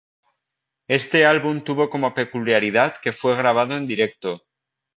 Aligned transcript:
Este 0.87 1.27
álbum 1.27 1.63
tuvo 1.63 1.91
como 1.91 2.15
peculiaridad 2.15 2.95
que 3.03 3.13
fue 3.13 3.37
grabado 3.37 3.77
en 3.77 3.85
directo. 3.85 4.47